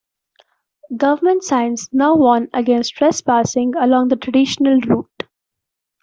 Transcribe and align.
Government 0.97 1.43
signs 1.43 1.87
now 1.91 2.15
warn 2.15 2.49
against 2.55 2.95
trespassing 2.95 3.75
along 3.75 4.07
the 4.07 4.15
traditional 4.15 4.79
route. 4.79 5.23